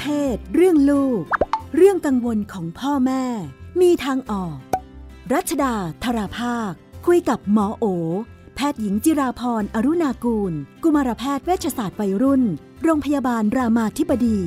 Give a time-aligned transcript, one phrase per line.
[0.00, 1.22] เพศ เรื่องลูก
[1.76, 3.24] เรื่องกังวลของพ่อแม่
[3.80, 4.56] มีทางออก
[5.32, 5.74] รัชดา
[6.04, 6.72] ธราภาค
[7.06, 7.84] คุยกับหมอโอ
[8.54, 10.52] แพทย์หญิงจิราพรอรุณากูล
[10.82, 12.42] กุมารแพทย์เวชศาสตร์วัยรุ่น
[12.82, 14.38] โรงพยาบาลรามาธิบดี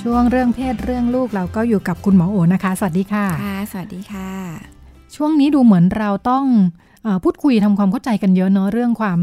[0.00, 4.30] ช่วงเรื่องเพศเรื่องลูกเราก็อยู่กับคุณหมอโอนะคะ สวัสดีค่ะ ค่ะ สวัสดีค่ะ
[5.14, 6.85] ช่วงนี้ดูเหมือนเราต้องเออ
[7.24, 9.20] พูดคุยทำความเข้าใจกันเยอะเนอะเรื่องความ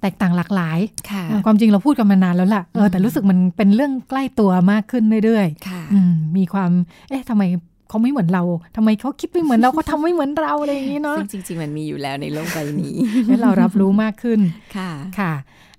[0.00, 0.78] แตกต่างหลากหลาย
[1.10, 6.70] ค่ะเออความจริงเราพูดกันมานานแล้วล่ะเออแต่รู้สึกมันเป็นเรื่องใกล้ตัวมากขึ้นเรื่อยค่ะๆอืมมีความ
[7.08, 7.42] เอ๊ะทำไม
[7.88, 8.42] เขาไม่เหมือนเรา
[8.76, 14.40] ทำไมเขาคิดไม่เหมือนเราเขาทำไม่เหมือนเราอะไรอย่างนี้เนาะซึ่งจริง ๆ มันมีอยู่แล้วในโลกใบนี้ให้เรารับรู้มากขึ้น
[14.76, 15.32] ค่ะค่ะ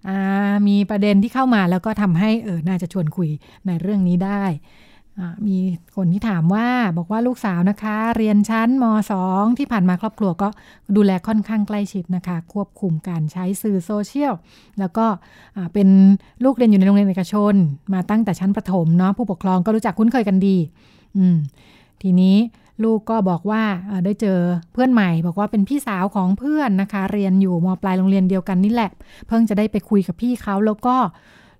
[0.08, 3.30] อ่ามีประเด็นที่เข้ามาแล้วก็ทำให้เออน่าจะชวนคุย
[3.68, 4.87] ในเรื่องนี้ได้อ่า
[5.48, 5.58] มี
[5.96, 6.68] คนที่ถามว่า
[6.98, 8.86] บอกว่าลูกสาวนะคะ เรียนชั้นม
[9.22, 10.48] 2 ที่ผ่านมาครอบครัวก็
[10.96, 14.34] ดูแลค่อนข้างใกล้ชิดนะคะ ควบคุมการใช้สื่อโซเชียล
[14.80, 15.06] แล้วก็
[15.74, 15.88] เป็น
[16.44, 17.54] ลูกเรียนอยู่ในโรงเรียนเอกชน
[17.94, 20.58] มาตั้งแต่ชั้นประถมเนาะผู้ปกครองก็รู้จักคุ้นเคยกันดี
[21.18, 21.38] อืม
[22.02, 22.36] ทีนี้
[22.84, 23.64] ลูกก็บอกว่า
[24.06, 24.40] ได้เจอ
[24.74, 28.92] เพื่อนใหม่ บอกว่าเป็นพี่สาวของเพื่อนนะคะ เรียนอยู่มปลายโรงเรียนเดียวกันนี่แหละ
[29.28, 30.96] เพิ่งจะได้ไปคุยกับพี่เขาแล้วก็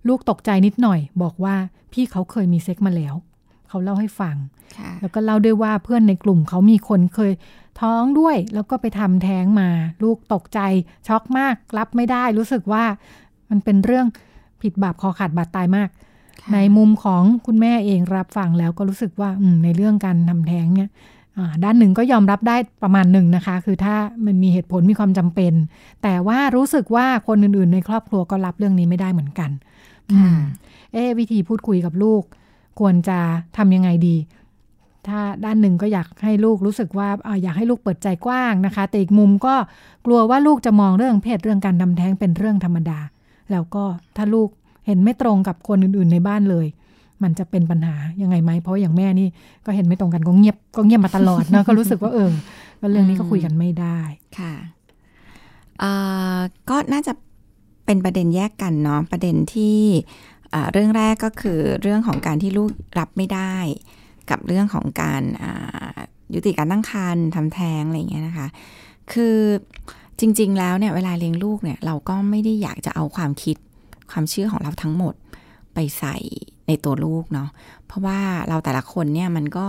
[0.08, 1.56] ลูกตกใจนิดหน่อย บอกว่า
[1.94, 3.16] พี่เขาเคยมีเซ็กมาแล้ว
[3.70, 4.36] เขาเล่าให้ฟัง
[4.78, 7.32] ค่ะแล้วก็เล่าด้วยว่าเพื่อนในกลุ่มเขามีคนเคย
[7.82, 9.70] ท้องด้วย แล้วก็ไปทำแท้งมา
[10.04, 10.60] ลูกตกใจ
[11.08, 12.84] ช็อกมาก รับไม่ได้รู้สึกว่า
[13.50, 14.06] มันเป็นเรื่อง
[14.62, 15.90] ผิดบาปคอขาดบาดตายมาก
[16.42, 20.90] ค่ะในมุมของคุณแม่เองรับฟังแล้วก็รู้สึกว่าอืมในเรื่องการทำแท้งเนี่ย
[21.38, 23.96] อ่าด้านหนึ่งก็ยอมรับได้ประมาณหนึ่งนะคะ คือถ้า
[24.26, 25.54] มันมีเหตุผลมีความจำเป็น
[26.04, 29.50] แต่ว่ารู้สึกว่าคนอื่นๆ ในครอบครัวก็รับเรื่องนี้ไม่ได้เหมือนกัน
[30.12, 30.38] อืม
[30.94, 32.24] เอ๊ะวิธีพูดคุยกับลูก
[32.80, 33.20] ควรจะ
[33.58, 34.16] ทำยังไงดี
[35.08, 37.08] ถ้าด้านหนึ่งก็อยากให้ลูกรู้สึกว่า
[37.44, 39.56] อยากให้ลูกเปิดใจกว้างนะคะ แต่อีกมุมก็
[40.06, 43.00] กลัวว่าลูกจะมองเรื่องเพศเรื่องการทำแท้งเป็นเรื่องธรรมดา
[43.52, 43.84] แล้วก็
[44.18, 44.50] ถ้าลูก
[44.86, 46.68] เห็นไม่ตรงกับคนอื่นๆในบ้านเลย
[47.24, 49.28] มันจะเป็นปัญหายังไงไหมเพราะอย่างแม่นี่
[49.66, 52.32] ก็เห็นไม่ตรงกันก็เงียบก็เงียบมาตลอดเนาะก็รู้สึกว่าเออ
[52.82, 54.00] ก็เรื่องนี้ก็คุยกันไม่ได้
[54.38, 54.54] ค่ะ
[56.70, 57.14] ก็น่าจะ
[57.86, 59.80] เป็นประเด็นแยกกันเนาะประเด็นที่
[60.72, 63.56] เรื่องแรกก็คือเรื่องของการที่ลูกรับไม่ได้
[64.30, 65.24] กับเรื่องของการ
[66.34, 68.48] ยุติการตั้งครรภ์ทำแท้งอะไรอย่างเงี้ยนะคะ
[69.14, 69.38] คือ
[70.20, 73.58] จริง ๆ แล้วเนี่ยเวลาเลี้ยงลูกเนี่ยเราก็ไม่ได้อยากจะเอาความคิด
[74.12, 75.14] ความเชื่อของเราทั้งหมด
[75.74, 76.16] ไปใส่
[76.68, 77.50] ในตัวลูกเนาะ
[77.86, 78.20] เพราะว่า
[78.50, 79.68] เราแต่ละคนเนี่ยมันก็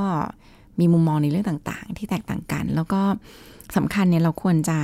[0.78, 3.00] มีมุมมองในเรื่องต่าง ๆ ที่แตกต่างกัน แล้วก็
[3.76, 4.78] สำคัญเนี่ยเราควรจะ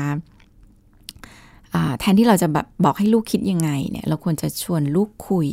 [2.00, 5.48] แทนที่เราจะแบบบอกให้ลูกคิดยังไงเนี่ย เราควรจะชวนลูกคุย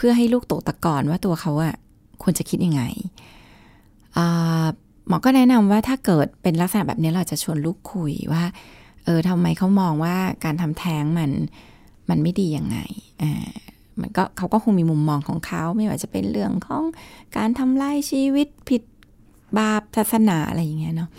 [0.00, 1.74] พื่อให้ลูกตกตะกอนว่าตัวเขาอะ
[2.22, 2.82] ควรจะคิดยังไง
[5.08, 8.44] หมอก็แนะนำว่าถ้าเกิดเป็นลักษณะแบบนี้เราจะชวนลูกคุยว่า
[9.04, 11.30] เออทำไมเขามองว่าการทำแท้งมัน
[12.10, 12.78] มันไม่ดียังไง
[13.22, 13.48] อ่า
[14.00, 16.82] มันก็เขาก็คงมีมุมมองของเขาไม่ว่าจะเป็นเรื่องของ
[17.36, 18.82] การทำลายชีวิตผิด
[19.58, 21.10] บาปศาสนาอะไรอย่างเงี้ยเนาะ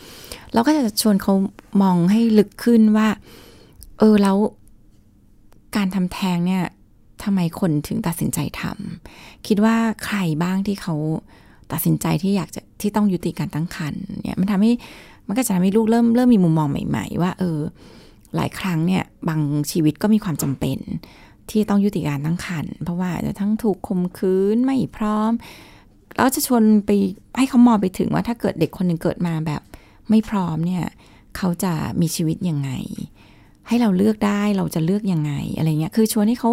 [0.53, 1.33] เราก็จะชวนเขา
[1.81, 3.07] มองให้ลึกขึ้นว่า
[3.99, 4.37] เออแล้ว
[5.75, 6.63] การทำแท้งเนี่ย
[7.23, 10.95] ทำไมคนถึงตัดสินใจทำคิดว่าใครบ้างที่เขา
[11.71, 14.71] ตัดสินใจที่อยากจะที่ต้องยุติการตั้งครรภ์เนี่ยมันทำให้
[15.27, 17.59] มันก็จะทำให้ลูกเริ่มเริ่มมีมุมมองใหม่ ๆ ว่า เออ
[18.35, 20.77] หลายครั้งเนี่ยบางชีวิตก็มีความจำเป็น
[21.49, 25.31] ที่ต้องยุติการตั้งครรภ์เพราะว่าอาจจะทั้งถูกข่มขืนไม่พร้อม
[26.15, 26.91] แล้วจะชวนไป
[27.37, 29.61] ให้เขามองไปถึงว่าถ้าเกิดเด็กคนหนึ่งเกิดมาแบบ
[30.09, 30.85] ไม่พร้อมเนี่ย
[31.37, 32.69] เขาจะมีชีวิตยังไง
[33.67, 36.51] ให้เราเลือกได้เราจะเลือกยังไงอะไรเงี้ยคือชวนให้เขา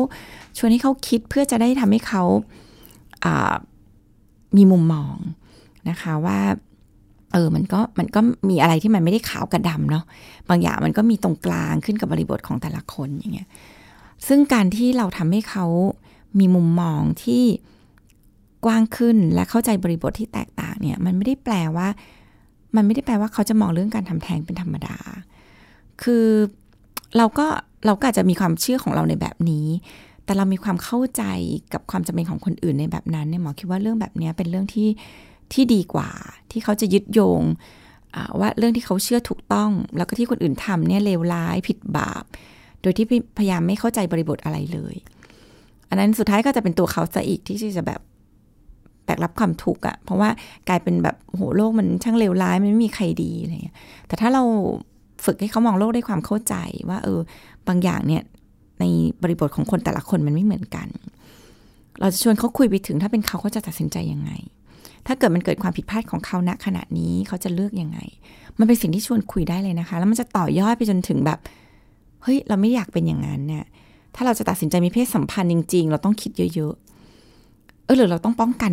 [0.58, 3.54] ชวนให้เขาคิดเพื่อจะได้ทำให้เขาา
[4.56, 5.16] มีมุมมอง
[5.88, 6.38] นะคะว่า
[7.32, 8.20] เออ มันก็มันก็
[8.50, 10.04] มีอะไรที่มันไม่ได้ขาวกับดำเนาะ
[10.48, 13.48] บางอย่างมันก็มีตรงกลางขึ้นกับบริบทของแต่ละคนอย่างเงี้ย
[14.26, 15.66] ซึ่งการที่เราทำให้เขา
[16.38, 17.44] มีมุมมองที่
[18.64, 21.88] กว้างขึ้นและเข้าใจบริบทที่แตกต่างเนี่ย มันไม่ได้แปลว่า
[22.76, 24.96] มันไม่ได้แปลว่าเขาจะมองเรื่องการทำแท้งเป็นธรรมดา
[26.02, 26.26] คือ
[27.16, 27.46] เราก็
[27.86, 29.66] เราก็อาจจะมีความเชื่อของเราในแบบนี้
[30.24, 31.22] แต่เรามีความเข้าใจ
[31.72, 34.88] กับความจำเป็นของคนอื่นในแบบนั้นเนี่ยหมอคิดว่าเรื่องแบบนี้เป็นเรื่องที่
[35.52, 36.10] ที่ดีกว่า
[36.50, 37.42] ที่เขาจะยึดโยง
[38.40, 42.24] ว่าเรื่องที่เขาเชื่อถูกต้อง แล้วก็ที่คนอื่นทำเนี่ยเลวร้ายผิดบาป
[42.82, 43.06] โดยที่
[43.38, 44.96] พยายามไม่เข้าใจบริบทอะไรเลย
[45.88, 48.00] อันนั้นสุดท้ายก็จะเป็นตัวเขาซะอีกที่จะแบบ
[49.04, 50.30] แบกรับความทุกข์อะเพราะว่า
[50.68, 53.76] กลายเป็นแบบโหโลกมันช่างเลวร้ายมันไม่มีใครดีอะไรเงี้ย
[54.08, 54.42] แต่ถ้าเรา
[55.24, 56.54] ฝึกให้เขามองโลกด้วยความเข้าใจ
[56.88, 57.20] ว่าเออ
[57.68, 58.22] บางอย่างเนี่ย
[58.80, 58.84] ใน
[59.22, 60.88] บริบทของคนแต่ละคนมันไม่เหมือนกัน
[62.00, 64.30] เราจะชวนเขาคุยไปถึงถ้าเป็นเขาเขาจะตัดสินใจยังไง
[65.06, 67.98] ถ้าเกิดมันเกิดความผิดพลาดของเขาณขณะนี้เขาจะเลือกยังไง
[68.58, 71.38] มันเป็นสิ่งที่ชวนคุยได้เลยนะคะ แล้วมันจะต่อยอดไปจนถึงแบบ
[72.22, 73.64] เฮ้ย เราไม่อยากเป็นอย่างนั้นเนี่ย
[74.14, 78.70] ถ้าเราจะตัดสินใจมีเพศสัมพันธ์จริง ๆ เราต้องคิดเยอะๆ เออหรือเราต้องป้องกัน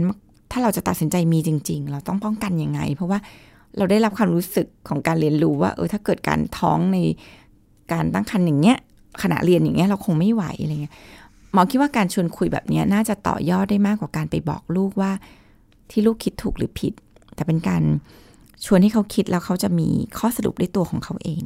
[0.52, 3.20] ถ้าเราจะตัดสินใจมีจริง ๆ เราต้องป้องกันยังไง เพราะว่า
[3.78, 6.98] เราได้รับความรู้สึกของการเรียนรู้ว่า เออถ้าเกิดการท้องใน
[7.92, 8.78] การตั้งครรภ์อย่างเงี้ย
[9.24, 10.94] ขณะเรียนอย่างเงี้ยเราคงไม่ไหวอะไรเงี้ย
[11.54, 15.12] หมอคิดว่าการชวนคุยแบบนี้น่าจะต่อยอดได้มากกว่าการไปบอกลูกว่า
[15.92, 16.94] ที่ลูกคิดถูกหรือผิด
[17.36, 17.84] แต่เป็นการ
[18.66, 19.88] ชวนให้เขาคิดแล้วเขาจะมี
[20.18, 21.44] ข้อสรุปด้วยตัวของเขาเอง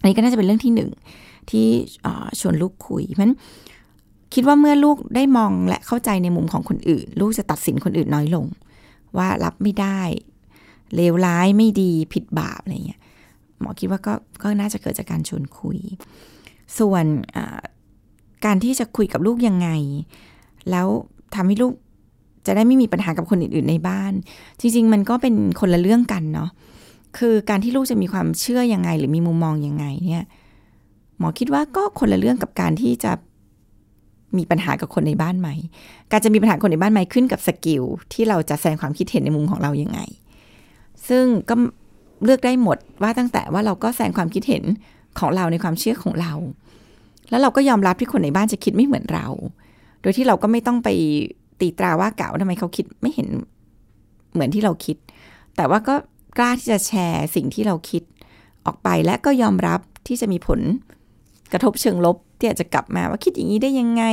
[0.00, 0.90] อันนี้ก็น่าจะเป็นเรื่องที่หนึ่ง
[1.50, 1.66] ที่
[2.40, 3.34] ชวนลูกคุย เพราะฉะนั้น
[4.34, 8.46] คิดว่าเมื่อลูกได้มองและเข้าใจในมุมของคนอื่น ลูกจะตัดสินคนอื่นน้อยลง
[9.16, 10.00] ว่ารับไม่ได้
[10.94, 13.00] เลวร้ายไม่ดีผิดบาปอะไรเงี้ย
[13.60, 15.78] หมอคิดว่าก็ก็น่าจะเกิดจากการชวนคุย
[16.78, 17.04] ส่วน
[18.44, 19.68] การที่จะคุยกับลูกยังไง
[20.70, 20.86] แล้ว
[21.34, 21.72] ทำให้ลูก
[22.46, 24.12] จะได้ไม่มีปัญหากับคนอื่น ๆ ในบ้าน
[24.60, 26.50] จริง ๆ มันก็เป็นคนละเรื่องกันเนาะ
[27.18, 30.26] คือการที่ลูกจะมีความเชื่อยังไง หรือมีมุมมองยังไงเนี่ย
[31.18, 33.12] หมอคิดว่าก็คนละเรื่องกับการที่จะ
[34.36, 35.48] มีปัญหากับคนในบ้านไหม
[36.10, 37.82] การจะมีปัญหาคนในบ้านไหมขึ้นกับสกิล
[38.12, 40.00] ที่เราจะแสดงความคิดเห็นในมุมของเรายังไง
[41.08, 41.54] ซึ่งก็
[42.24, 44.64] เลือกได้หมดว่าตั้งแต่ว่าเราก็แสดงความคิดเห็น
[45.18, 46.32] ของเราในความเชื่อของเรา
[47.30, 49.26] แล้วเราก็ยอมรับที่คนในบ้านจะคิดไม่เหมือนเรา
[50.00, 50.88] โดยที่เราก็ไม่ต้องไป
[51.60, 53.28] ตีตราว่าเก่าทำไมเขาคิดไม่เห็น
[54.32, 54.96] เหมือนที่เราคิด
[55.56, 55.94] แต่ว่าก็
[56.38, 58.02] กล้าที่จะแชร์สิ่งที่เราคิด
[58.66, 60.60] ออกไปและก็ยอมรับที่จะมีผล
[61.52, 64.04] กระทบเชิงลบที่อาจจะกลับมาว่าคิดอย่างนี้ได้ยังไง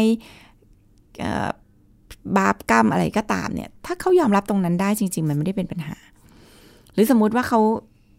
[2.37, 5.95] บาปกรรมอะไรก็ตามเนี่ย ถ้าเขายอมรับตรงนั้นได้จริง ๆ มันไม่ได้เป็นปัญหา
[6.93, 7.59] หรือสมมุติว่าเขา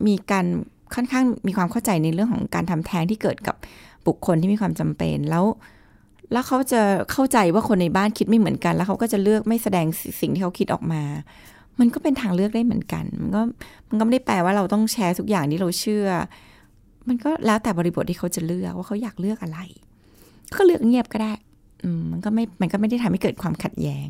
[0.06, 0.46] มีการ
[0.94, 3.56] ค่อนข้างมีความเข้าใจในเรื่องของการทำแท้งที่เกิดกับ
[4.06, 5.44] บุคคลที่มีความจำเป็นแล้ว
[6.32, 6.80] แล้วเขาจะ
[7.12, 9.86] เข้าใจว่าคนในบ้านคิดไม่เหมือนกัน แล้วเขาก็จะเลือกไม่แสดง
[10.20, 11.02] สิ่งที่เขาคิดออกมา
[11.80, 13.40] มันก็เป็นทางเลือกได้เหมือนกัน มันก็
[13.88, 16.06] มันก็ไม่ได้แปลว่าเราต้องแชร์ทุกอย่างที่เราเชื่อ
[17.08, 19.58] มันก็แล้วแต่บริบทที่เขาจะเลือกว่าเขาอยากเลือกอะไร
[20.56, 21.32] ก็เลือกเงียบก็ได้
[21.82, 24.08] อืมมันก็ไม่มันก็ไม่ได้ทำให้เกิดความขัดแย้ง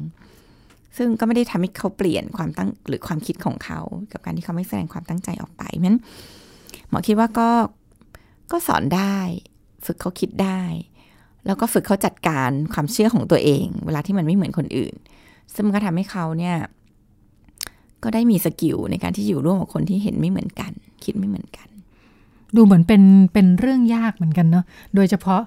[0.97, 3.81] ซึ่งก็ไม่ได้ทำให้เขาเปลี่ยนความตั้งหรือความคิดของเขา
[4.13, 5.97] กับการที่เขาไม่แสดงความตั้งใจออกไปนั้น
[6.89, 7.49] หมอคิดว่าก็
[8.53, 9.17] ก็สอนได้
[9.87, 10.61] ฝึกเขาคิดได้
[11.47, 14.95] แล้วก็ฝึกเขาจัดการความเชื่อของตัวเอง เวลาที่มันไม่เหมือนคนอื่น
[15.55, 16.57] ซึ่งก็ทำให้เขาเนี่ย
[18.03, 20.73] ก็ได้มีสกิลในการที่อยู่ร่วมกับคนที่เห็นไม่เหมือนกัน
[21.05, 21.69] คิดไม่เหมือนกัน
[22.57, 23.03] ดูเหมือนเป็น
[23.33, 24.65] เป็นเรื่องยากเหมือนกันเนาะ
[24.95, 25.43] โดยเฉพาะ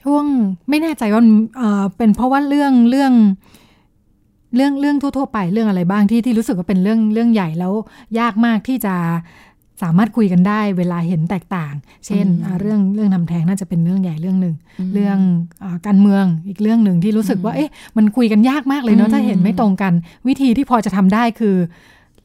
[0.00, 0.24] ช่วง
[0.68, 1.22] ไม่แน่ใจว่า
[1.96, 3.12] เป็นเพราะว่าเรื่องเรื่อง
[4.54, 7.72] เรื่องเรื่องทั่วๆไปเรื่องอะไรบ้างที่ที่รู้สึกว่าเป็นเรื่องเรื่องใหญ่แล้ว
[8.18, 8.94] ยากมากที่จะ
[9.82, 11.74] สามารถคุยกันได้เวลาเห็นแตกต่าง
[12.06, 12.26] เช่น
[12.60, 14.54] เรื่องเรื่องทำแท้งน่าจะเป็นเรื่องใหญ่เรื่องหนึ่ง
[14.94, 15.18] เรื่อง
[15.62, 19.92] อการเมืองอีกเรื่องหนึ่งที่รู้สึกว่า เอ๊ะ มันคุยกันยากมากเลยเนาะ ถ้าเห็นไม่ตรงกัน
[20.28, 21.56] วิธีที่พอจะทำได้คือ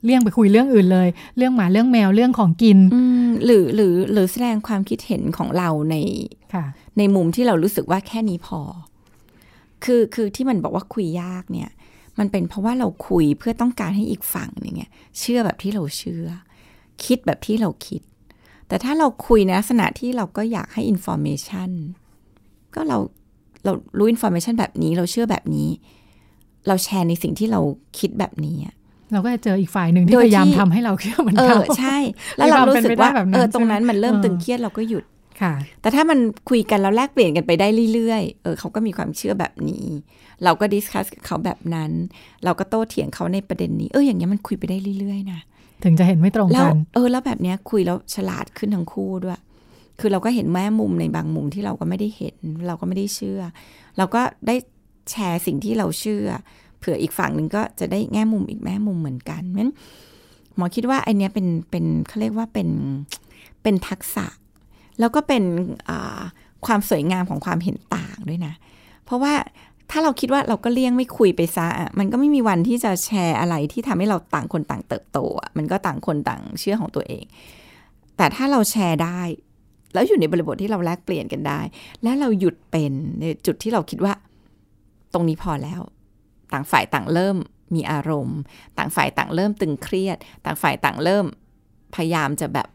[0.04, 1.08] เลี่ยงไปคุยเรื่องอื่นเลย
[1.38, 2.80] เรื่องหมาเรื่องแมวเรื่องของกิน
[3.46, 5.96] หรือหรือหรือแสดงความคิดเห็นของเราใน
[6.98, 8.60] ในมุมที่เรารู้สึกว่าแค่นี้พอ
[9.84, 11.70] คือคือที่มันบอกว่าคุยยากเนี่ย
[12.20, 16.26] มันเป็นเพราะว่าเราคุยเพื่อต้องการให้อีกฝั่งหนึ่งเนี่ยเชื่อแบบที่เราเชื่อ
[17.06, 18.02] คิดแบบที่เราคิด
[18.68, 21.70] แต่ถ้าเราคุยในลักษณะที่เราก็อยากให้ information
[22.76, 22.98] ก็เรา
[23.64, 25.70] เรารู้ information แบบนี้เราเชื่อแบบนี้
[26.68, 27.62] เราแชร์ในสิ่งที่เรา
[28.00, 28.58] คิดแบบนี้
[29.12, 31.98] เราก็จะเจออีกฝ่ายหนึ่งที่พยายามทำให้เราเชื่อเหมือนเขาใช่
[32.38, 35.04] แล้วเรารู้สึกว่าเออตรงนั้นมันเริ่มตึงเครียดเราก็หยุด
[35.42, 39.86] ค่ะ แต่ถ้ามันคุยกันแล้วแลกเปลี่ยนกันไปได้เรื่อยๆ เออเขาก็มีความเชื่อแบบนี้
[40.44, 41.92] เราก็ดิสคัสกับเขาแบบนั้น
[42.44, 45.40] เราก็โต้เถียงเขาในประเด็นนี้ เอออย่างเงี้ยมันคุยไปได้เรื่อยๆนะ
[45.84, 49.40] ถึงจะเห็นไม่ตรงกัน เออ แล้วแบบเนี้ยคุยแล้วฉลาดขึ้นทั้งคู่ด้วย
[50.00, 52.38] คือเราก็เห็นแม่มุมในบางมุมที่เราก็ไม่ได้เห็น
[52.68, 53.42] เราก็ไม่ได้เชื่อ
[53.98, 54.56] เราก็ได้
[55.12, 56.28] แชร์สิ่งที่เราเชื่อ
[56.80, 59.70] เผื่ออีกฝั่งหนึ่งก็จะได้แง่มุมอีกแม่มุมเหมือนกันเพราะ
[60.58, 62.70] หมอคิดว่าไอเนี้ยเป็นเป็นเขาเรียกว่าเป็น
[63.64, 64.26] เป็นทักษะ
[65.00, 65.44] แล้วก็เป็น
[66.66, 68.54] ความสวยงามของความเห็นต่างด้วยนะ
[69.06, 69.34] เพราะว่า
[69.92, 77.24] ถ้าเราคิดว่าเราก็เลี่ยงไม่คุยไปซะอะมันก็ไม่มีวันที่จะแชร์อะไรที่ทำให้เราต่างคนต่างเติบโตอะมันก็ต่างคนต่างเชื่อของตัวเอง
[78.18, 79.22] แต่ถ้าเราแชร์ได้
[79.94, 81.60] แล้วอยู่ในบริบทที่เราแลกเปลี่ยนกันได้
[82.04, 84.14] และเราหยุดเป็นในจุดที่เราคิดว่า
[85.14, 85.82] ตรงนี้พอแล้ว
[86.54, 87.38] ต่างฝ่ายต่างเริ่ม
[87.76, 88.40] มีอารมณ์
[88.78, 91.26] ต่างฝ่ายต่างเริ่มตึงเครียด ต่างฝ่ายต่างเริ่ม
[91.96, 92.68] พยายามจะแบบ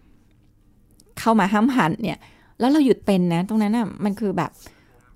[1.18, 2.18] เข้ามาห้ามหันเนี่ย
[2.60, 4.50] แล้วเราหยุดเป็นนะ ตรงนั้นอะมันคือแบบ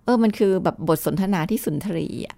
[0.04, 2.36] เออมันคือแบบบทสนทนาที่สุนทรีอะ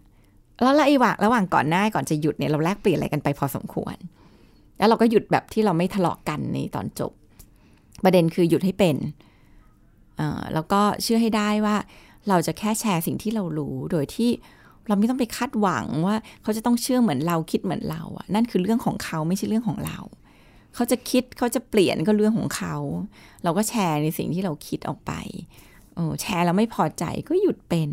[0.63, 3.97] แล้วระหว่างระหว่างก่อนหน้าก่อนจะหยุดเนี่ยเราแลกเปลี่ยนอะไรกันไปพอสมควร
[4.79, 7.13] แล้วเราก็หยุดแบบที่เราไม่ทะเลาะกันในตอนจบ
[8.05, 8.97] ประเด็นคือหยุดให้เป็น
[10.21, 11.77] อ่อแล้วก็เชื่อให้ได้ว่า
[12.29, 14.31] เราจะแค่แชร์สิ่งที่เรารู้โดยที่
[14.89, 19.99] เราไม่ต้องไปคาดหวังว่าเขาจะต้องเชื่อเหมือนเราคิดเหมือนเราอะนั่นคือเรื่องของเขาไม่ใช่เรื่องของเรา
[20.77, 22.77] เขาจะคิดเขาจะเปลี่ยนก็เรื่องของเขา
[23.45, 25.13] เราก็แชร์ในสิ่งที่เราคิดออกไป
[25.95, 27.91] โอ้แชร์แล้วไม่พอใจก็หยุดเป็น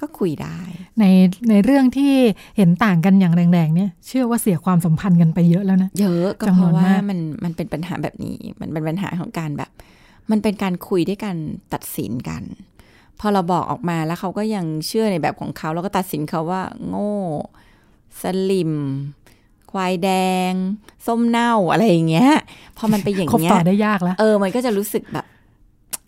[0.00, 0.60] ก็คุยได้
[0.98, 1.04] ใน
[1.50, 2.12] ในเรื่องที่
[2.56, 9.70] เห็นต่างกันอย่างแรงๆเนี่ยเชื่อว่าเสียความสัมพันธ์กันไปเยอะแล้วนะเยอะก็จำเพนวนราะว่ามากมันมันเป็นปัญหาแบบนี้ มันเป็นปัญหาของการแบบ
[10.30, 11.36] มันเป็นการคุยด้วยการ
[11.72, 12.42] ตัดสินกัน
[13.20, 17.12] พอเราบอกออกมาแล้วเขาก็ยังเชื่อในแบบของเขา แล้วก็ตัดสินเขาว่า โง่
[18.20, 18.72] สลิม
[19.70, 20.10] ควายแด
[20.50, 20.52] ง
[21.06, 22.30] ส้มเน่าอะไรอย่างเงี้ย
[22.78, 25.24] พอมันไปนอย่างคบเงี้ยต่อได้ยากแล้ว เออ มันก็จะรู้สึกแบบ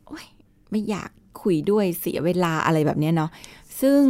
[0.06, 0.26] โอ๊ย
[0.70, 1.10] ไม่อยาก
[1.42, 3.30] คุยด้วยเสียเวลาอะไรแบบเนี้ยเนาะ
[3.80, 4.02] ซึ่ง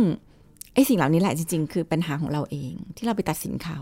[0.74, 3.80] ไอ้สิ่งเหล่านี้แหละจริง ๆ คือปัญหาของเราเองที่เราไปตัดสินเขา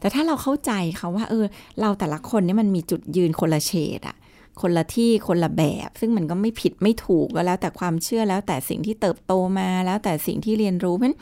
[0.00, 1.44] แต่ถ้าเราเข้าใจเขาว่า เออ
[1.80, 4.16] เราแต่ละคนเนี่ยมันมีจุดยืนคนละเฉดอะ
[4.60, 11.18] คนละที่คนละแบบ ซึ่งมันก็ไม่ผิดไม่ถูกก็แล้วแต่ความเชื่อแล้วแต่สิ่งที่เติบโตมาแล้วแต่สิ่งที่เรียนรู้เพราะฉะนั้น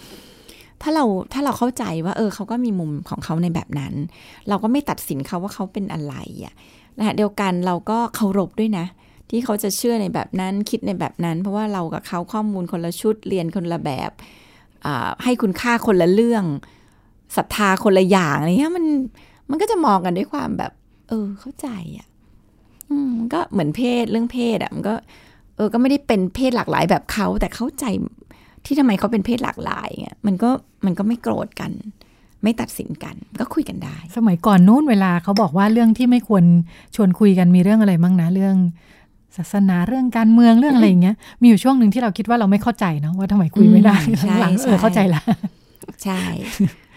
[0.82, 3.94] ถ้าเราถ้าเราเข้าใจว่า เออเขาก็มีมุมของเขาในแบบนั้น
[4.48, 6.54] เราก็ไม่ตัดสินเขาว่าเขาเป็นอะไรอะ
[6.98, 8.86] นะเดียวกันเราก็เคารพด้วยนะ
[9.30, 14.10] ที่เขาจะเชื่อในแบบนั้นคิดในแบบนั้น เพราะว่าเรากับเขาข้อมูลคนละชุดเรียนคนละแบบ
[15.24, 16.44] ให้คุณค่าคนละเรื่อง
[17.36, 18.86] ศรัทธาคนละอย่างอะไรเงี้ยมัน
[19.50, 20.72] มันก็จะมองกันด้วยความแบบ
[21.08, 21.68] เออ เข้าใจ
[21.98, 22.06] อะ่ะ
[22.90, 24.94] อืมมันก็เหมือนเพศเรื่องเพศอะ่ะมันก็
[25.56, 27.84] เออ ก็ไม่ได้เป็นเพศหลากหลายแบบเขาแต่เข้าใจ
[28.68, 30.50] ที่ทำไมเขาเป็นเพศหลากหลายเงี้ยมันก็
[30.84, 31.72] มันก็ไม่โกรธกัน
[32.42, 36.44] ไม่ตัดสินกันก็คุยกันได้ สมัยก่อนนู้นเวลาเขาบอกว่าเรื่องที่ไม่ควร
[36.96, 38.56] ชวนคุยกันมีเรื่องอะไรบ้างนะเรื่อง
[39.36, 45.22] ศาสนาเรื่องการเมืองเรื่องอะไรอย่างเงี้ย มีอยู่ช่วงหนึ่งที่เราคิดว่าเราไม่เข้าใจเนาะว่าทำไมคุยไม่ได้อืมใช่หลังๆเอใช่อเข้าใจละ
[46.04, 46.20] ใช่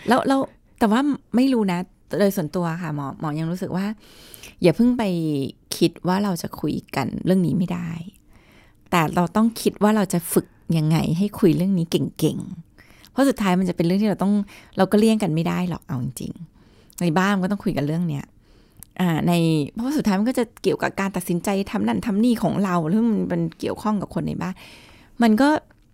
[0.08, 0.40] แล้วแล้ว
[0.80, 1.02] แต่ว่า
[1.36, 1.80] ไม่รู้นะ
[2.20, 3.86] โดยส่วนตัวค่ะหมอหมอยังรู้สึกว่า
[4.62, 5.04] อย่าเพิ่งไป
[5.78, 7.90] คิดว่าเราจะคุยกันเรื่องนี้ไม่ได้
[8.92, 14.34] แต่เราต้องคิดว่าเราจะฝึกยังไงให้คุยเรื่องนี้เก่งๆ เพราะสุดท้ายมันจะเป็นเรื่องที่เราต้อง
[14.78, 18.26] เราก็เลี่ยงกันไม่ได้หรอกเอาจริงๆในบ้านก็ต้องคุยกันเรื่องเนี้ย
[19.00, 19.34] อ่าใน
[19.74, 24.54] เพราะสุดท้ายมันก็จะเกี่ยวกับการตัดสินใจทำนั่นทำนี่ของเราเรื่อมันมันเกี่ยวข้องกับคนในบ้าน
[25.24, 25.50] มันก็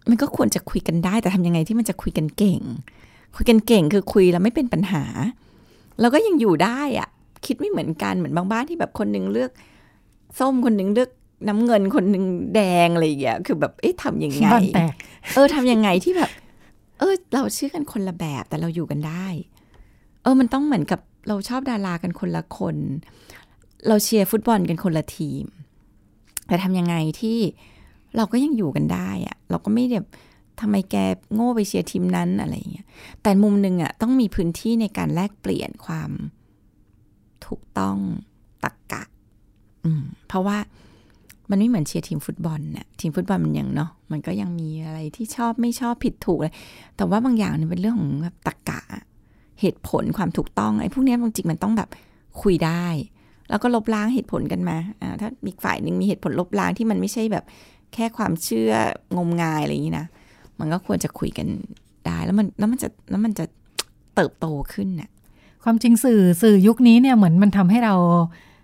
[0.10, 2.62] มันก็ควรจะคุยกันได้ แต่ทำยังไงที่มันจะคุยกันเก่ง
[3.36, 5.04] คุยกันเก่งคือคุยแล้วไม่เป็นปัญหา
[6.00, 7.10] เราก็ยังอยู่ได้อะ
[7.46, 9.52] คิดไม่เหมือนกันเหมือนบางบ้านที่แบบคนหนึงเลือก
[10.40, 11.10] ส้มคนหนึงเลือก
[11.48, 12.26] น้ำเงินคนหนึง
[12.56, 14.94] แดงอะไรอย่างเงี้ยคือแบบเอ๊ะทำยังไงบ้านแตก
[15.36, 16.32] เออทำยังไงที่แบบ
[17.00, 19.28] เออ เราเชื่อกันคนละแบบแต่เราอยู่กันได้
[20.22, 22.76] เออ มันต้องเหมือนกับเราชอบดารากันคนละคน
[23.88, 25.46] เราเชียร์ฟุตบอลกันคนละทีม
[26.48, 27.38] แต่ทำยังไงที่
[28.16, 30.08] เราก็ยังอยู่กันได้อะเราก็ไม่แบบ
[30.62, 30.96] ทำไมแก
[31.34, 32.88] โง่ไปเชียร์ทีมนั้นอะไรอย่างเงี้ย
[33.22, 36.12] แต่มุมหนึ่งอะต้องมีพื้นที่ในการแลกเปลี่ยนความ
[37.46, 37.98] ถูกต้อง
[38.64, 39.04] ตักกะ
[39.86, 40.58] อืมเพราะว่า
[41.50, 46.54] มันไม่เหมือนเชียร์ทีมฟุตบอลน่ะทีมฟุตบอลมันยังเนาะมันก็ยังมีอะไรที่ชอบไม่ชอบผิดถูกเลย
[46.98, 48.82] แต่ว่าบางอย่างเนี่ยเป็นเรื่องของแบบตรรกะ
[49.62, 51.90] เหตุผลความถูกต้องไอ้พวกนี้บางจริงมันต้องแบบ
[52.42, 52.86] คุยได้
[53.50, 57.46] แล้วก็ลบล้างเหตุผลกันมาอ่าถ้ามีฝ่ายหนึ่งมีเหตุผลลบล้างที่มันไม่ใช่แบบ
[57.94, 58.72] แค่ความเชื่อ
[59.18, 60.06] งมงายอะไรอย่างนี้นะ
[60.60, 61.48] มันก็ควรจะคุยกัน
[62.06, 63.46] ได้แล้วมันแล้วมันจะแล้วมันจะ
[64.16, 65.10] เติบโตขึ้นน่ะ
[65.64, 67.96] ความจริงสื่อสื่อยุคนี้เนี่ยเหมือนมันทำให้เรา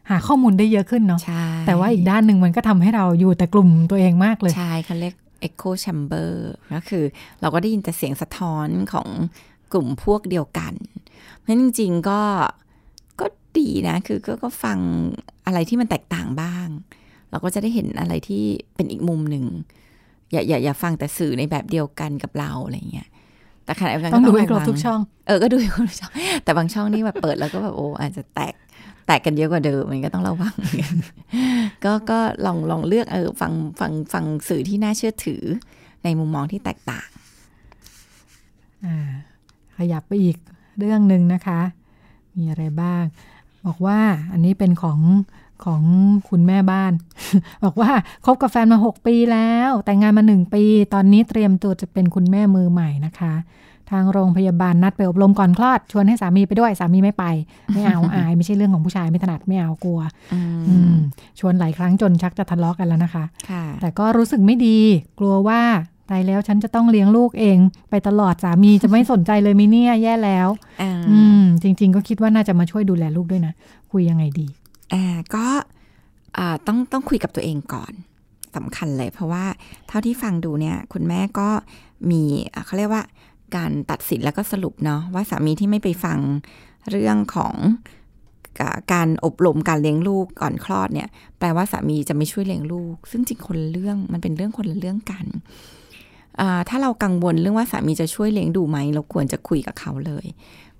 [0.09, 5.15] หาข้อมูลได้เยอะขึ้นเนาะใช่แต่ว่าอีกด้านหนึ่งมันก็ทำให้เราอยู่แต่กลุ่มตัวเองมากเลย ใช่เขาเรียก
[5.47, 6.29] echo chamber
[6.73, 7.03] ก็คือ
[7.41, 9.07] เราก็ได้ยินแต่เสียงสะท้อนของ
[9.73, 10.73] กลุ่มพวกเดียวกัน
[11.37, 12.21] เพราะฉะนั้นจริง ๆ ก็
[13.19, 13.25] ก็
[13.59, 14.79] ดีนะ คือก็ก็ฟัง
[15.45, 16.67] อะไรที่มันแตกต่างบ้าง
[17.29, 18.43] เราก็จะได้เห็นอะไรที่
[18.75, 19.45] เป็นอีกมุมหนึ่ง
[20.31, 23.07] อย่าอย่าอย่าฟังแต่สื่อในแบบเดียวกันกับเราอะไรเงี้ย
[23.65, 26.11] แต่ขณะเดียวกันต้องดูระให้ครบวังทุกช่อง เออ ก็ดูให้ครบทุกช่อง
[26.43, 28.53] แต่บางช่องนี่แบบเปิดแล้วก็แบบโอ้อาจจะแตก
[29.07, 30.55] แตกกันเยอะกว่าเดิมมันก็ต้องระวัง
[31.83, 35.43] ก็ก็ลองลองเลือกเออฟังฟังฟังสื่อที่น่าเชื่อถือ
[36.03, 37.07] ในมุมมองที่แตกต่าง
[39.77, 40.37] ขยับไปอีก
[40.79, 41.61] เรื่องหนึ่งนะคะ
[42.37, 43.03] มีอะไรบ้าง
[43.65, 43.99] บอกว่า
[44.31, 44.99] อันนี้เป็นของ
[45.65, 45.83] ของ
[46.29, 46.93] คุณแม่บ้าน
[47.63, 47.91] บอกว่า
[48.25, 53.33] คบกับแฟนมา 6 ปีแล้ว แต่งงานมา 1 ปี ตอนนี้เตรียมตัวจะเป็นคุณแม่มือใหม่นะคะ
[53.91, 57.25] ทางโรงพยาบาลนัดไปอบรมก่อนคลอด ชวนให้สามีไปด้วยสามีไม่ไป
[57.73, 59.99] ไม่เอาอาย ไม่ใช่เรื่องของผู้ชายไม่ถนัดไม่เอากลัว
[60.33, 60.97] อือืมม
[61.39, 64.79] ชวนหลายครั้งจนชักจะทะเลาะกันแล้วนะคะค่ะแต่ก็รู้สึกไม่ดี
[65.19, 65.61] กลัวว่า
[66.09, 67.57] ตายแล้วฉันจะต้องเลี้ยงลูกเอง
[67.89, 70.47] ไปตลอดสามีจะไม่สนใจเลยมิเนี่ยแย่แล้ว
[70.81, 73.53] อ่าอืมจริง ๆ ก็คิดว่าน่าจะมาช่วยดูแลลูกด้วยนะ
[73.91, 74.47] คุยยังไงดี
[74.93, 75.03] อ่า
[75.35, 75.45] ก็
[76.37, 77.93] อ่าต้องต้องคุยกับตัวเองก่อน
[78.55, 79.45] สำคัญเลย เพราะว่า
[79.87, 81.49] เท่าที่ฟังดูเนี่ย คุณแม่ก็
[82.11, 82.21] มี
[82.53, 83.03] อ่าเขาเรียกว่า
[83.55, 86.19] การตัดสินแล้วก็สรุปเนาะว่าสามีที่ไม่ไปฟัง
[86.89, 87.55] เรื่องของ
[88.93, 91.07] การอบรมการเลี้ยงลูกก่อนคลอดเนี่ย
[91.39, 95.25] แปลว่าสามีจะไม่ช่วยเลี้ยงลูก ซึ่งจริงคนละเรื่องมันเป็นเรื่องคนละเรื่องกัน
[96.69, 100.25] ถ้าเรากังวลเรื่องว่าสามีจะช่วยเลี้ยงดูไหม เราควรจะคุยกับเขาเลย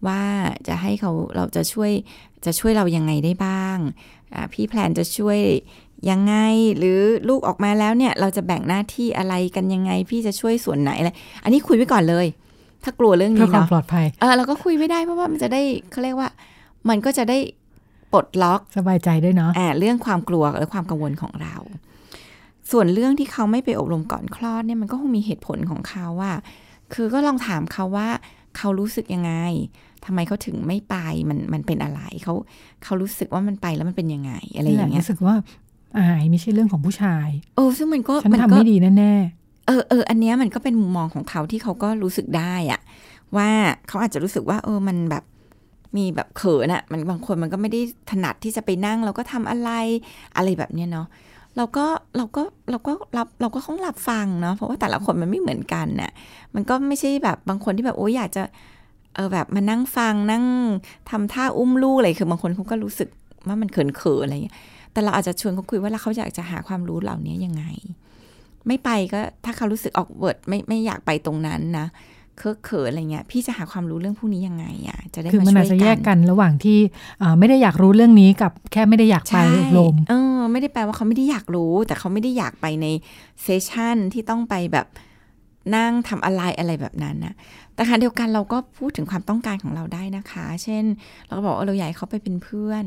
[0.08, 0.22] ว่า
[0.68, 1.92] จะให้เขาเราจะช่วย
[2.46, 3.78] จะช่วยเรายังไงได้บ้าง
[4.54, 5.40] พี่แพลนจะช่วย
[6.10, 6.36] ยังไง
[6.78, 7.00] หรือ
[7.30, 11.10] ลูกออกมาแล้วเนี่ย เราจะแบ่งหน้าที่อะไรกันยังไง พี่จะช่วยส่วนไหนอะไร
[11.44, 12.26] อันนี้คุยไว้ก่อนเลย
[12.84, 15.62] ถ้ากลัวเรื่องนี้เนาะปลอดภัยเออเราก็คุยไม่ได้เพราะว่ามันจะได้
[15.92, 16.30] เขาเรียกว่า
[16.90, 17.38] มันก็จะได้
[18.14, 21.56] ปลดล็อกสบายใจด้วยเนาะอ่าเรื่องความกลัวและความกังวลของเรา
[22.72, 26.34] ส่วนเรื่องที่เขาไม่ไปอบรมก่อนคลอดเนี่ยมันก็คงมีเหตุผลของเขาว่า
[26.94, 28.08] คือก็ลองถามเขาว่า
[28.58, 29.34] เขารู้สึกยังไง
[30.06, 30.96] ทำไมเขาถึงไม่ไป
[31.30, 32.34] มันมันเป็นอะไรเขา
[32.84, 35.36] เขารู้สึกว่ามันไปแล้วมันเป็นยังไง อะไรอย่างเงี้ยรู้สึกว่า
[35.98, 42.82] อายไม่ใช่เรื่องของผู้ชายเออซึ่งมันก็ฉันทำไม่ดีแน่ๆ เออเอออันเนี้ยมันก็เป็นมุมมองของเขาที่เขาก็รู้สึกได้อะ
[43.38, 43.50] ว่า
[43.88, 45.24] เขาอาจจะรู้สึกว่า เออมันแบบ
[45.98, 49.70] มีแบบเขินอะมันบางคนมันก็ไม่ได้ถนัดที่จะไปนั่งเราก็ทำอะไร
[50.36, 51.08] อะไรแบบเนี้ยเนาะ
[51.58, 51.86] เราก็
[52.18, 52.42] เราก็
[52.72, 56.12] เราก็รับเราก็ต้องรับฟังเนาะเพราะว่าแต่ละคนมันไม่เหมือนกันน่ะ
[56.56, 58.44] มันก็ไม่ใช่แบบบางคนที่แบบโอ้ยอยากจะ
[59.16, 60.44] เออแบบมานั่งฟังนั่ง
[61.10, 63.10] ทำท่าอุ้มลูกอะไรคือบางคนเขาก็รู้สึก
[63.48, 64.58] ว่ามันเขินเขินอะไรอย่างเงี้ย
[64.92, 67.64] แต่เราอาจจะชวนเขาคุยว่าแล้วเขาอยากจะหาความรู้เหล่านี้ยังไง
[68.68, 71.88] ไม่ไปก็ถ้าเขารู้สึกออกเวิร์ดไม่ไม่อยากไปตรงนั้นนะ
[72.38, 76.80] เคอะเขินอะไรเงี้ยพี่จะหาความรู้เรื่องพวกนี้ยังไงอะจะได้คือมันอาจจะแยกกันระหว่างที่
[77.40, 82.88] ไม่ได้อยากรู้เรื่องนี้กับแค่ไม่ได้อยากไปอบรมเออ ไม่ได้แปลว่าเขาไม่ได้อยากรู้ แต่เขาไม่ได้อยากไปใน
[83.44, 84.88] เซสชั่นที่ต้องไปแบบ
[85.76, 87.34] นั่งทำอะไรอะไรแบบนั้นนะ
[87.76, 90.84] แต่ขณะเดียวกันเราก็พูดถึงความต้องการของเราได้นะคะ เช่น
[91.26, 92.86] เราก็บอกว่าเราอยากให้เขาไปเป็นเพื่อน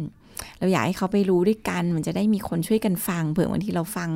[0.58, 4.10] เราอยากให้เขาไปรู้ด้วยกัน มันจะได้มีคนช่วยกันฟังเผื่อบางทีเราฟัง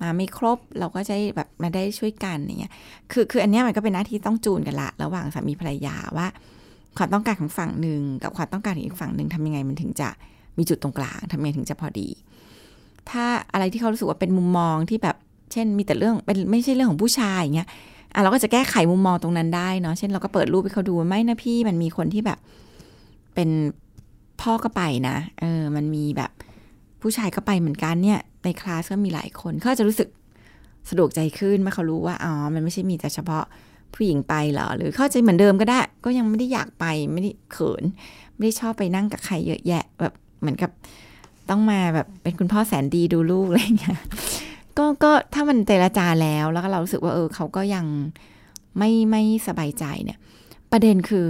[0.00, 2.72] มาไม่ครบเราก็จะแบบมาได้ช่วยกันอย่างเงี้ย
[3.12, 6.26] คือคืออันนี้มันก็เป็นหน้าที่ต้องจูนกันละ ระหว่างสามีภรรยาว่า
[6.98, 10.08] ความต้องการของฝั่งหนึ่งกับความต้องการของอีกฝั่งหนึ่งทำยังไงมันถึงจะ
[10.58, 12.08] มีจุดตรงกลางทำยังไงถึงจะพอดี
[13.10, 15.16] ถ้าอะไรที่เขารู้สึกว่าเป็นมุมมองที่แบบ
[15.52, 17.68] เช่น มีแต่เรื่องเป็นไม่ใช่เรื่องของผู้ชายอย่างเงี้ย
[18.14, 22.38] อะเราก็จะแก้ไขมุมมองตรงนั้นได้เนาะเช่นเราก็เปิดรูปให้เขาดูไม่นะพี่มันมีคนที่แบบ
[23.34, 23.50] เป็น
[24.40, 26.30] พ่อก็ไปนะเออมันมีแบบ
[27.02, 30.08] ผู้ชายก็ไปเหมือนกันเนี่ย ในคลาสก็มีหลายคนเขาจะรู้สึก
[30.90, 33.44] สะดวกใจขึ้นเมื่อเขารู้ว่าอ๋อมันไม่ใช่มีแต่เฉพาะ
[33.94, 37.84] ผู้หญิงไปเหรอหรือเข้าใจเหมือนเดิมก็ได้ ก็ยังไม่ได้อยากไปไม่ได้เขิน
[38.36, 40.70] ไม่ได้ชอบไปนั่งกับใครเยอะแยะ แบบเหมือนกับ
[41.50, 43.98] ต้องมาแบบเป็นคุณพ่อแสนดีดูลูกอะไรเงี้ย
[44.78, 47.86] ก็ก็ถ้ามันเจรจาแล้วแล้วก็เรารู้สึกว่าเออเขาก็ยัง
[48.78, 50.18] ไม่ไม่สบายใจเนี่ย
[50.72, 51.26] ประเด็นคือ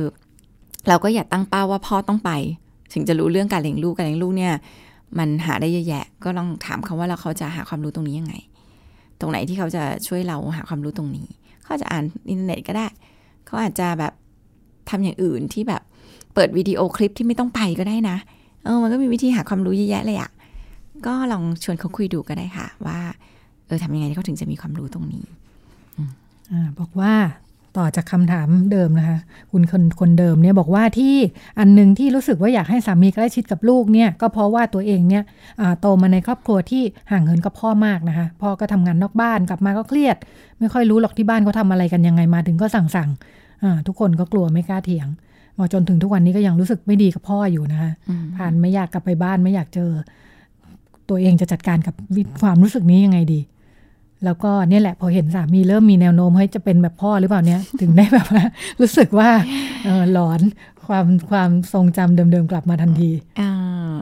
[0.89, 2.31] เราก็อย่าตั้งเป้าว่าพ่อต้องไป
[2.93, 4.55] ถึงจะรู้เรื่องการเลี้ยงลูกการเลี้ยงลูกเนี่ย
[5.19, 8.35] มันหาได้เยอะแยะ ก็ลองถามเขาว่าแล้วเขาจะหาความรู้ตรงนี้ยังไง
[9.21, 11.27] ตรงไหนที่เขาจะช่วยเราหาความรู้ตรงนี้
[11.64, 12.87] เขาจะอ่านอินเทอร์เน็ตก็ได้
[13.47, 14.12] เขาอาจจะแบบ
[14.90, 15.83] ทำอย่างอื่นที่แบบ
[16.35, 18.16] เปิดวิดีโอคลิปที่ไม่ต้องไปก็ได้นะ
[18.64, 20.31] เออ มันก็มีวิธีหาความรู้เยอะแยะเลยอะ
[21.07, 22.99] ก็ลองชวนเขาคุยดูก็ได้ค่ะ ว่า
[23.66, 25.25] เออทำยังไงเขาถึงจะมีความรู้ตรงนี้
[26.51, 27.12] อบอกว่า
[27.79, 29.19] ต่อจากคำถามเดิมนะคะ
[29.53, 31.15] คุณคนคนเดิมเนี่ยบอกว่าที่
[31.59, 35.23] อันนึงที่รู้สึกว่าอยากให้สามีใกล้ชิดกับลูกเนี่ยก็เพราะว่าตัวเองเนี่ย
[35.81, 40.17] โตมาในครอบครัวที่ห่างเหินกับพ่อมากนะคะพ่อก็ทำงานนอกบ้านกลับมาก็เครียด
[40.59, 43.11] ไม่ค่อยรู้หรอกที่บ้านเขาทาอะไรกันยังไงมาถึงก็สั่งสั่ง
[43.87, 45.09] ทุกคนก็กลัวไม่กล้าเถียง
[45.59, 47.91] มาจนถึงทุกวันนี้ก็ยังรู้สึกไม่ดีกับพ่ออยู่นะคะ
[48.37, 49.91] ผ่านไม่อยากกลับไปบ้านไม่อยากเจอ
[51.09, 51.95] ตัวเองจะจัดการกับ
[52.43, 53.41] ความรู้สึกนี้ยังไงดี
[54.27, 58.43] แล้วก็เนี่ยแหละพอเห็นสามีเริ่มมีแนวโน้มให้จะเป็นแบบพ่อหรือเปล่าเนี่ย ถึงได้แบบว่า
[58.81, 59.31] รู้สึกว่า
[60.12, 60.41] หลอน
[60.87, 63.11] ความความทรงจำเดิมๆกลับมาทันที
[63.41, 63.49] อ่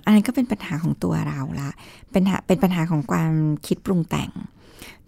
[0.04, 1.70] อันนั้นก็เป็นปัญหาของตัวเราละ
[2.10, 3.32] เป็นเป็นปัญหาของความ
[3.66, 4.30] คิดปรุงแต่ง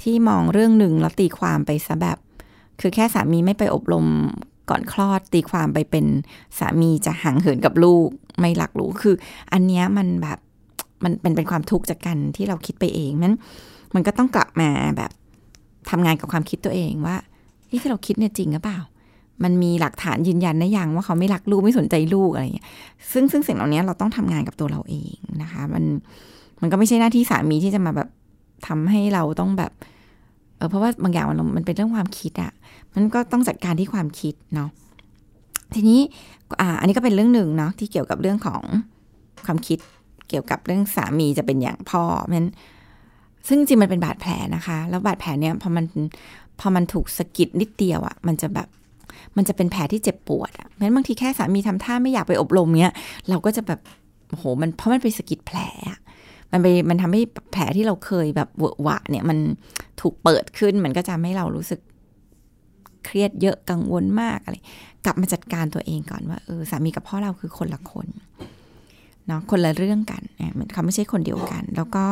[0.03, 2.19] ที่มองเรื่องหนึ่งแล้วตีความไปซะแบบ
[2.81, 4.07] คือแค่สามีไม่ไปอบรม
[4.71, 6.07] ก่อนคลอดตีความไปเป็น
[6.59, 9.15] สามีจะห่างเหินกับลูกไม่หลักรู้คือ
[9.53, 10.39] อันเนี้ยมันแบบ
[11.05, 13.35] มันเป็นเป็นความทุกข์จากกันที่เราคิดไปเองนั้น
[13.97, 15.11] มันก็ต้องกลับมาแบบ
[15.91, 17.17] ทำงานกับความคิดตัวเองว่า
[17.81, 18.81] ที่เราคิดเนี่ยจริงหรือเปล่า
[19.45, 22.67] มันมีหลักฐานยืนยันได้ยังว่าเขาไม่รักลูกไม่สนใจลูกอะไรอย่างเงี้ย
[23.13, 25.85] ซึ่งซึ่งสิ่งเหล่านี้เราต้องทำงานกับตัวเราเองนะคะ มัน
[26.61, 28.09] มันก็ไม่ใช่หน้าที่สามีที่จะมาแบบ
[28.67, 29.73] ทำให้เราต้องแบบ
[30.57, 32.53] เออเพราะว่าบางอย่างมันมันเป็นเรื่องความคิดอะ
[32.95, 34.71] มันก็ต้องจัดการที่ความคิดเนาะ
[35.75, 36.01] ทีนี้
[36.61, 38.63] อ่าอันนี้ก็เป็นเรื่องหนึ่งเนาะที่เกี่ยวกับเรื่องของ
[39.47, 39.79] ความคิด
[40.29, 42.47] เกี่ยวกับเรื่องสามีจะเป็นอย่างพ่อมัน
[43.49, 45.85] ซึ่งจริงมันเป็นบาดแผลนะคะ แล้วบาดแผลเนี้ยพอมัน
[46.61, 48.69] พอมันถูกสะกิดนิดเดียวอะ่ะ มันจะแบบ
[49.37, 52.95] มันจะเป็นแผลที่เจ็บปวดอะ่ะเพราะฉะนั้นบางทีแค่สามีทำท่าไม่อยากไปอบรมเนี้ย
[53.29, 53.81] เราก็จะแบบ
[54.31, 55.59] โอ้โหมันเพราะมันไปสะกิดแผล
[56.53, 59.39] มันไปมันทำให้แผลที่เราเคยแบบเวอะหวะเนี่ยมัน
[60.01, 61.81] ถูกเปิดขึ้นมันก็จะให้เรารู้สึก
[63.05, 64.55] เครียดเยอะกังวลมากอะไร
[65.05, 68.09] กลับมาจัดการตัวเองก่อนว่าเออสามีกับพ่อเราคือคนละคน
[69.27, 72.05] เนาะคนละเรื่องกันเนี่ยเขาไม่ใช่คนเดียวกัน แล้วก็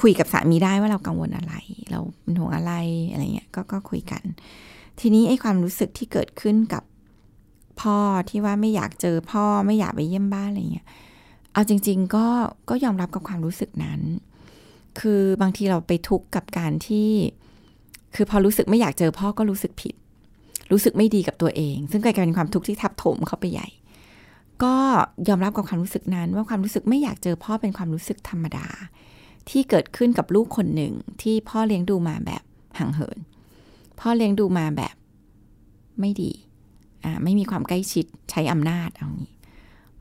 [0.00, 1.54] คุยกับสามีได้ว่าเรากังวลอะไร
[1.90, 2.72] เราเป็นห่วงอะไร
[3.10, 4.22] อะไรเงี้ยก็ก็คุยกัน
[5.00, 6.82] ทีนี้ไอ้ความรู้สึกที่เกิดขึ้นกับ
[7.80, 10.86] พ่อที่ว่าไม่อยากเจอพ่อไม่อยากไปเยี่ยมบ้านอะไรเงี้ย
[11.52, 12.26] เอาจริง ๆ ก็
[12.68, 14.00] ก็ยอมรับกับความรู้สึกนั้น
[15.00, 17.10] คือบางทีเราไปทุกข์กับการที่
[18.14, 19.94] คือพอรู้สึกไม่อยากเจอพ่อก็รู้สึกผิด
[20.72, 23.68] รู้สึกไม่ดีกับตัวเอง ซึ่งกลายเป็นความทุกข์ที่ทับถมเข้าไปใหญ่
[24.62, 24.74] ก็
[25.28, 28.66] ยอมรับกับความรู้สึกนั้น ว่าความรู้สึกไม่อยากเจอพ่อเป็นความรู้สึกธรรมดา
[29.48, 32.42] ที่เกิดขึ้นกับลูกคนหนึ่งที่พ่อเลี้ยงดูมาแบบ
[32.78, 33.18] ห่างเหิน
[34.00, 34.94] พ่อเลี้ยงดูมาแบบ
[36.00, 36.30] ไม่ดี
[37.04, 39.32] อ่าไม่มีความใกล้ชิดใช้อำนาจเอางี้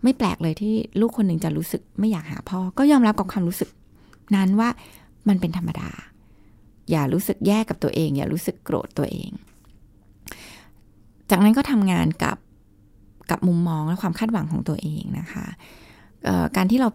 [0.04, 3.70] ไม่แปลกเลยที่ลูกคนหนึ่งจะรู้สึกไม่อยากหาพ่อ ก็ยอมรับกับความรู้สึก
[4.36, 4.70] นั้นว่า
[5.28, 5.90] มันเป็นธรรมดา
[6.92, 9.32] อย่ารู้สึกแย่กับตัวเอง อย่ารู้สึกโกรธตัวเอง
[11.30, 12.38] จากนั้นก็ทำงานกับ
[13.32, 15.46] กับมุมมองและความคาดหวังของตัวเองนะคะ
[16.56, 16.90] การที่เรา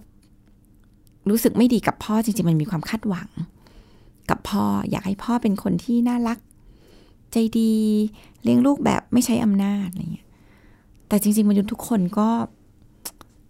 [1.31, 3.29] รู้สึกไม่ดีกับพ่อจริงๆมันมีความคาดหวัง
[4.31, 6.39] กับพ่ออยากให้พ่อเป็นคนที่น่ารัก
[7.33, 7.75] ใจดี
[8.43, 10.29] เลี้ยงลูกแบบไม่ใช้อำนาจอะไรเงี้ย
[11.09, 12.29] แต่จริงๆมนุษย์ทุกคนก็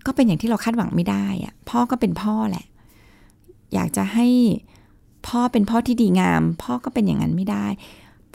[0.07, 2.67] ก็เป็นอย่างที่เราคาดหวังไม่ได้อะพ่อก็เป็นพ่อแหละ
[3.75, 4.27] อยากจะให้
[5.27, 7.67] พ่อเป็นพ่อที่ดีงาม พ่อก็เป็นอย่างนั้นไม่ได้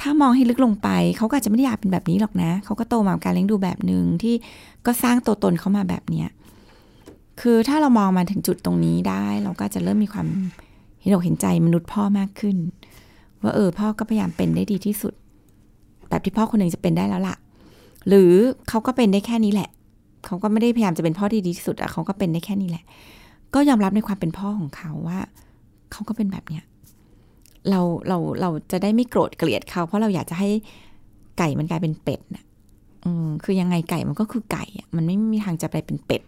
[0.02, 4.36] ถ้ามองให้ลึกลงไปเขาก็อาจจะไม่ได้อยากเป็นแบบนี้หรอกนะเขาก็โตมาการเลี้ยงดูแบบหนึ่งที่
[4.86, 6.28] ก็สร้างตัวตนเขามาแบบเนี้ย
[7.42, 10.28] คือถ้าเรามองมาถึงจุดตรงนี้ได้ เราก็จะเริ่มมีความ
[11.00, 12.58] เห็นอกเห็นใจมนุษย์พ่อมากขึ้น
[13.44, 15.14] ว่าเออพ่อก็พยายามเป็นได้ดีที่สุด
[16.10, 17.36] แบบที่พ่อคนหนึ่งจะเป็นได้แล้วล่ะ
[18.08, 18.34] หรือ
[18.70, 19.70] เขาก็เป็นได้แค่นี้แหละ
[20.26, 22.84] เขาก็ไม่ได้พยายามจะเป็นพ่อที่ดีที่สุดอะเขาก็เป็นได้แค่นี้แหละ
[23.54, 25.20] ก็ยอมรับในความเป็นพ่อของเขาว่า
[25.92, 26.64] เขาก็เป็นแบบเนี้ย
[27.70, 30.50] เราเราเราจะได้ไม่โกรธเกลียดเขา เพราะเราอยากจะให้
[31.38, 32.44] ไก่มันกลายเป็นเป็ดนะ
[33.06, 36.22] อืมคือยังไงไก่มันก็คือไก่มันไม่มีทางจะไปเป็นเป็ด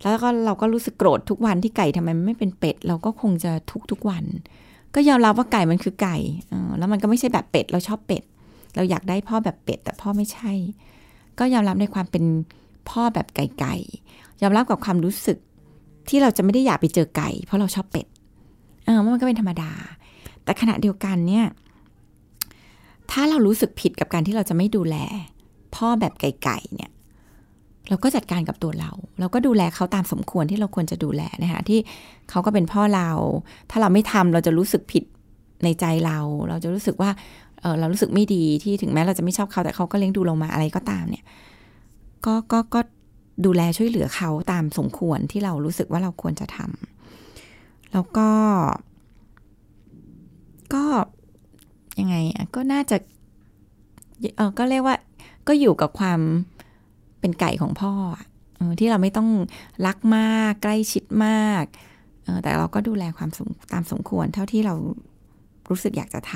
[0.00, 4.24] แล้วก็เราก็รู้สึกโกรธทุกวันที่ไก่ทำไมไม่เป็นเป็ด เราก็คงจะทุกทุกวัน
[4.94, 6.16] ก็ยอมรับว่าไก่มันคือไก่
[6.78, 8.22] แล้วมันก็ไม่ใช่แบบเป็ด เราชอบเป็ด
[8.74, 10.52] เราอยากได้พ่อแบบเป็ด แต่พ่อไม่ใช่
[11.38, 12.24] ก็ยอมรับในความเป็น
[12.90, 13.74] พ่อแบบไก่ไก่
[14.42, 15.38] ยอมรับกับความรู้สึก
[16.08, 18.06] ที่เราจะไม่ได้อยากไปเจอไก่ เพราะเราชอบเป็ด
[18.84, 19.70] เออมันก็เป็นธรรมดา
[20.44, 21.46] แต่ขณะเดียวกันเนี่ย
[23.10, 24.96] ถ้าเรารู้สึกผิดกับการที่เราจะไม่ดูแล
[25.74, 26.90] พ่อแบบไก่ๆเนี่ย
[27.88, 31.78] เราก็จัดการกับตัวเรา เราก็ดูแลเขาตามสมควรที่เราควรจะดูแลนะคะที่
[32.30, 33.10] เขาก็เป็นพ่อเรา
[33.70, 35.04] ถ้าเราไม่ทำเราจะรู้สึกผิด
[35.64, 37.10] ในใจเรา เราจะรู้สึกว่า
[37.60, 41.24] เเรารู้สึกไม่ดีที่ถึงแม้เราจะไม่ชอบเขาแต่เขาก็เลี้ยงดูเรามาอะไรก็ตามเนี่ย
[42.26, 42.80] ก็ก็ก็
[43.44, 48.28] ดูแลช่วยเหลือเขาตามสมควรที่เรารู้สึกว่าเราควรจะทำแล้วก็
[50.74, 50.84] ก็
[52.00, 52.16] ยังไง
[52.54, 52.96] ก็น่าจะ
[54.36, 54.96] เออก็เรียกว่า
[55.48, 56.20] ก็อยู่กับความ
[57.20, 57.92] เป็นไก่ของพ่อ
[58.80, 59.28] ที่เราไม่ต้อง
[59.86, 61.64] รักมากใกล้ชิดมาก
[62.42, 63.30] แต่เราก็ดูแลความ
[63.72, 64.74] ตามสมควร เท่าที่เรา
[65.70, 66.32] รู้สึกอยากจะท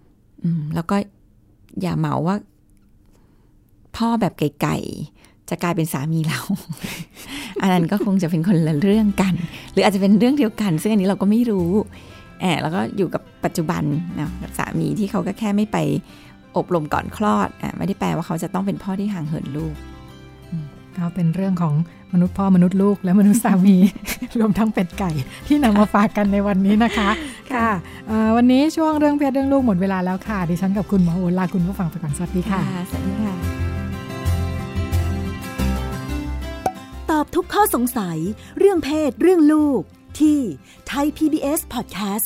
[0.00, 0.96] ำแล้วก็
[1.82, 2.36] อย่าเหมาว่า
[3.96, 6.40] พ่อแบบไก่ๆจะกลายเป็นสามีเรา
[7.60, 9.34] อันนั้นก็คงจะเป็นคนละเรื่องกัน
[9.72, 11.70] หรืออาจจะเป็นเรื่องเดียวกัน ซึ่งอันนี้เราก็ไม่รู้
[12.40, 13.82] แอบแล้วก็อยู่กับปัจจุบัน
[14.18, 15.76] นะสามีที่เขาก็แค่ไม่ไป
[16.56, 19.74] อบรมก่อนคลอดอะไม่ได้แปลว่าเขาจะต้องเป็นพ่อที่ห่างเหินลูก
[20.96, 21.74] ก็เป็นเรื่องของ
[22.12, 23.76] มนุษย์พ่อมนุษย์ลูกและมนุษย์สามี
[24.38, 25.10] รวมทั้งเป็ดไก่
[25.46, 27.10] ที่นำมาฝากกันในวันนี้นะคะ
[27.52, 27.68] ค่ะ
[28.36, 33.34] วันนี้ช่วงเรื่องเพศเรื่องลูกหมดเวลาแล้วค่ะ ดิฉันกับคุณหมอโอลาคุณผู้ฟังไปก่อนสวัสดีค่ะสวัสดีค่ะ
[37.10, 38.18] ตอบทุกข้อสงสัย
[38.58, 39.82] เรื่องเพศเรื่องลูก
[40.20, 40.40] ที่
[40.86, 42.22] ไ